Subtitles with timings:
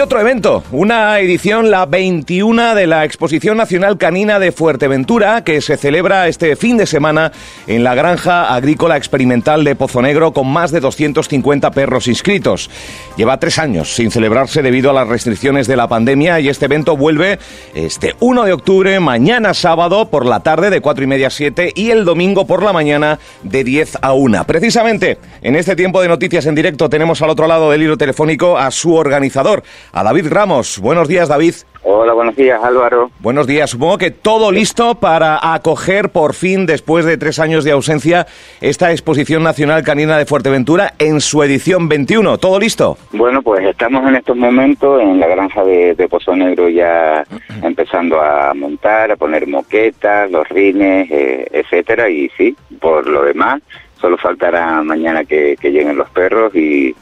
[0.00, 5.76] otro evento, una edición, la 21 de la Exposición Nacional Canina de Fuerteventura, que se
[5.76, 7.32] celebra este fin de semana
[7.66, 12.70] en la Granja Agrícola Experimental de Pozo Negro con más de 250 perros inscritos.
[13.16, 16.96] Lleva tres años sin celebrarse debido a las restricciones de la pandemia y este evento
[16.96, 17.38] vuelve
[17.74, 21.72] este 1 de octubre, mañana sábado por la tarde de 4 y media a 7
[21.74, 24.44] y el domingo por la mañana de 10 a 1.
[24.44, 28.56] Precisamente en este tiempo de noticias en directo tenemos al otro lado del hilo telefónico
[28.56, 29.62] a su organizador,
[29.92, 30.78] a David Ramos.
[30.78, 31.54] Buenos días, David.
[31.82, 33.10] Hola, buenos días, Álvaro.
[33.20, 33.70] Buenos días.
[33.70, 38.26] Supongo que todo listo para acoger por fin, después de tres años de ausencia,
[38.60, 42.36] esta Exposición Nacional Canina de Fuerteventura en su edición 21.
[42.36, 42.98] ¿Todo listo?
[43.12, 47.24] Bueno, pues estamos en estos momentos en la granja de, Pozo Negro ya
[47.62, 52.10] empezando a montar, a poner moquetas, los rines, eh, etcétera.
[52.10, 53.62] Y sí, por lo demás,
[53.98, 56.94] solo faltará mañana que lleguen los perros y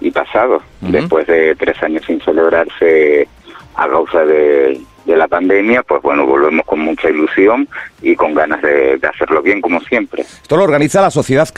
[0.00, 3.28] y pasado, después de tres años sin celebrarse
[3.74, 7.66] a causa de, de la pandemia, pues bueno, volvemos con mucha ilusión
[8.02, 10.22] y con ganas de, hacerlo bien como siempre.
[10.22, 11.48] Esto lo organiza la Sociedad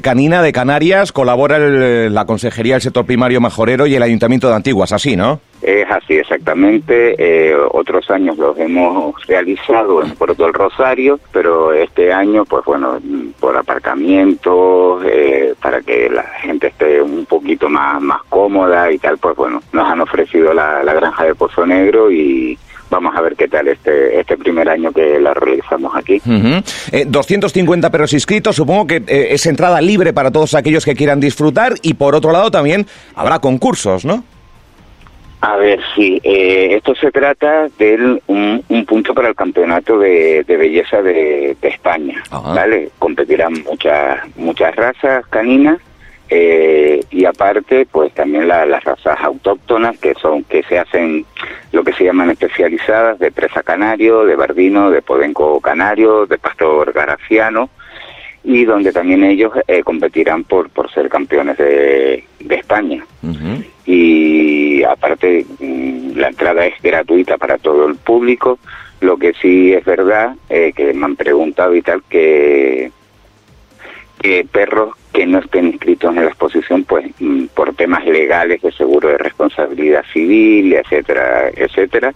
[0.00, 4.92] Canina de Canarias, colabora la Consejería del Sector Primario Majorero y el Ayuntamiento de Antiguas,
[4.92, 5.40] así, ¿no?
[5.62, 7.14] Es así, exactamente.
[7.18, 12.98] Eh, otros años los hemos realizado en Puerto del Rosario, pero este año, pues bueno,
[13.40, 19.16] por aparcamientos, eh, para que la gente esté un poquito más, más cómoda y tal,
[19.18, 22.58] pues bueno, nos han ofrecido la, granja de Pozo Negro y,
[22.90, 26.20] vamos a ver qué tal este, este primer año que la realizamos aquí.
[26.24, 31.20] 250 eh, perros inscritos, supongo que eh, es entrada libre para todos aquellos que quieran
[31.20, 34.24] disfrutar y por otro lado también habrá concursos, ¿no?
[35.46, 41.02] A ver, sí, eh, esto se trata de un, punto para el campeonato de, belleza
[41.02, 42.88] de, España, ¿vale?
[42.98, 45.78] Competirán muchas muchas razas caninas
[46.30, 51.26] eh, y aparte pues también las razas autóctonas que son que se hacen
[51.72, 56.90] lo que se llaman especializadas de presa canario, de bardino, de podenco canario, de pastor
[56.94, 57.68] garaciano
[58.44, 63.04] y donde también ellos eh, competirán por por ser campeones de, España.
[63.86, 65.13] Y aparte
[65.58, 68.58] mm, la entrada es gratuita para todo el público.
[69.00, 72.90] Lo que sí es verdad eh, que me han preguntado y tal que
[74.24, 78.72] que perros que no estén inscritos en la exposición, pues mm, por temas legales de
[78.72, 82.14] seguro de responsabilidad civil, etcétera, etcétera,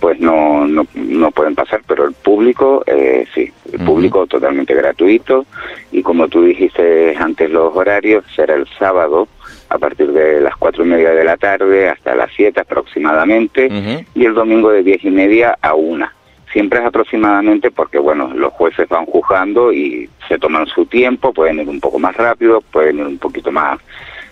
[0.00, 5.44] pues no, no, no pueden pasar, pero el público, eh, sí, el público totalmente gratuito.
[5.92, 9.28] Y como tú dijiste antes los horarios, será el sábado
[9.72, 13.70] a partir de las cuatro y media de la tarde hasta las siete aproximadamente
[14.14, 16.14] y el domingo de diez y media a una.
[16.52, 21.60] Siempre es aproximadamente porque, bueno, los jueces van juzgando y se toman su tiempo, pueden
[21.60, 23.80] ir un poco más rápido, pueden ir un poquito más,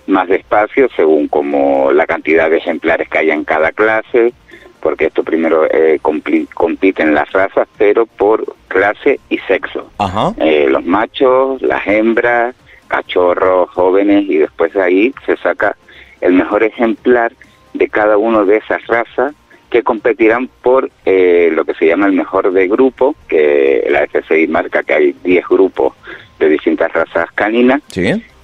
[0.06, 4.34] más despacio, según como la cantidad de ejemplares que haya en cada clase,
[4.80, 9.90] porque esto primero eh, compiten las razas, pero por clase y sexo.
[10.38, 12.54] Eh, los machos, las hembras,
[12.90, 15.76] cachorros, jóvenes, y después de ahí se saca
[16.20, 17.32] el mejor ejemplar
[17.72, 19.32] de cada uno de esas razas
[19.70, 24.48] que competirán por eh, lo que se llama el mejor de grupo, que la FCI
[24.48, 25.94] marca que hay 10 grupos
[26.40, 27.80] de distintas razas caninas,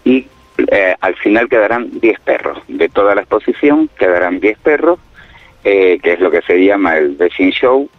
[0.05, 0.27] y
[0.69, 2.59] eh, al final quedarán 10 perros.
[2.69, 5.01] De toda la exposición quedarán 10 perros,
[5.65, 7.91] eh, que es lo que se llama el Racing Show,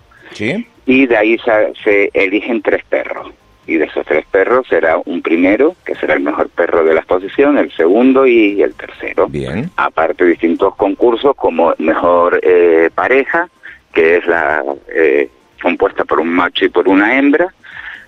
[0.85, 1.37] y de ahí
[1.83, 3.27] se eligen tres perros
[3.67, 7.01] y de esos tres perros será un primero, que será el mejor perro de la
[7.01, 9.28] exposición, el segundo y el tercero.
[9.28, 9.69] Bien.
[9.75, 13.50] Aparte distintos concursos como mejor eh, pareja,
[13.94, 15.29] que es la eh,
[15.61, 17.53] compuesta por un macho y por una hembra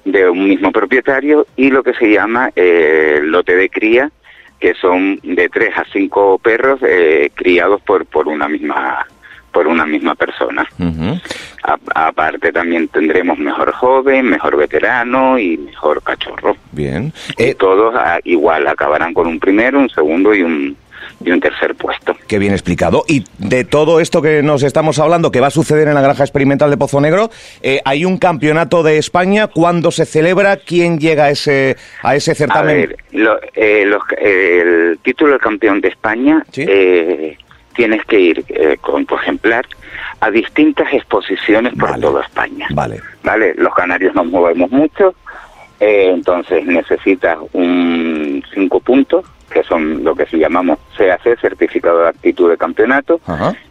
[0.06, 4.10] de un mismo propietario y lo que se llama eh, lote de cría,
[4.62, 6.80] que son de tres a cinco perros
[7.34, 9.06] criados por por una misma
[9.52, 10.68] por una misma persona.
[11.94, 16.56] aparte también tendremos mejor joven, mejor veterano y mejor cachorro.
[16.72, 17.14] Bien.
[17.38, 20.78] Y eh, todos ah, igual acabarán con un primero, un segundo y un
[21.24, 22.16] y un tercer puesto.
[22.28, 23.04] Qué bien explicado.
[23.08, 26.24] Y de todo esto que nos estamos hablando, que va a suceder en la granja
[26.24, 27.30] experimental de Pozo Negro,
[27.62, 29.48] eh, hay un campeonato de España.
[29.48, 30.58] ¿Cuándo se celebra?
[30.58, 32.96] ¿Quién llega a ese, a ese certamen?
[33.12, 33.86] Eh,
[34.22, 36.44] el título de campeón de España
[37.80, 39.66] tienes que ir eh, con tu ejemplar
[40.20, 42.68] a distintas exposiciones por toda España.
[42.72, 43.00] Vale.
[43.24, 45.16] Vale, los canarios nos movemos mucho,
[45.80, 52.10] eh, entonces necesitas un cinco puntos, que son lo que se llamamos CAC, Certificado de
[52.10, 53.22] Actitud de Campeonato,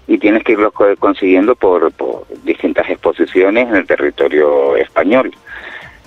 [0.07, 5.35] y tienes que irlos consiguiendo por, por, distintas exposiciones en el territorio español.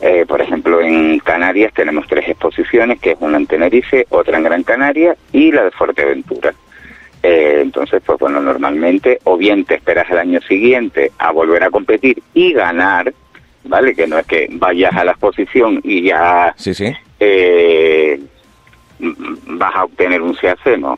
[0.02, 4.44] Eh, por ejemplo, en Canarias tenemos tres exposiciones, que es una en Tenerife, otra en
[4.44, 6.52] Gran Canaria y la de Fuerteventura
[7.24, 11.70] Eh, entonces, pues bueno, normalmente o bien te esperas el año siguiente a volver a
[11.70, 13.14] competir y ganar,
[13.64, 13.94] ¿vale?
[13.94, 16.92] Que no es que vayas a la exposición y ya sí, sí.
[17.20, 18.20] Eh,
[19.00, 20.98] vas a obtener un CAC, ¿no?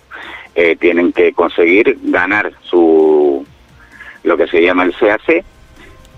[0.56, 3.46] Eh, tienen que conseguir ganar su
[4.24, 5.44] lo que se llama el CAC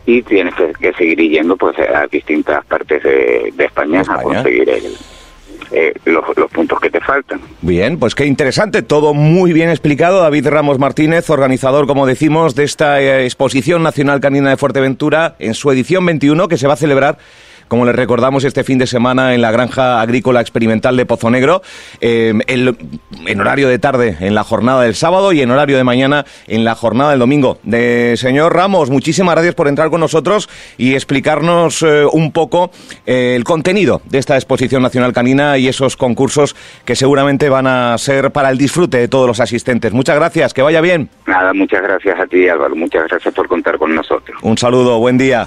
[0.06, 4.70] y tienes que, seguir yendo pues a distintas partes de, España, a conseguir
[5.72, 7.42] eh, los, puntos que te faltan.
[7.62, 10.22] Bien, pues qué interesante, todo muy bien explicado.
[10.22, 15.54] David Ramos Martínez, organizador, como decimos, de esta eh, exposición nacional canina de Fuerteventura en
[15.54, 17.18] su edición 21 que se va a celebrar
[17.68, 21.62] como les recordamos este fin de semana en la granja agrícola experimental de Pozo Negro,
[22.02, 26.26] eh, en horario de tarde en la jornada del sábado y en horario de mañana
[26.48, 27.58] en la jornada del domingo.
[27.64, 32.72] De, señor Ramos, muchísimas gracias por entrar con nosotros y explicarnos eh, un poco
[33.06, 37.98] eh, el contenido de esta exposición nacional canina y esos concursos que seguramente van a
[37.98, 39.94] ser para el disfrute de todos los asistentes.
[39.94, 41.10] Muchas gracias, que vaya bien.
[41.26, 44.38] Nada, muchas gracias a ti Álvaro, muchas gracias por contar con nosotros.
[44.42, 45.44] Un saludo, buen día.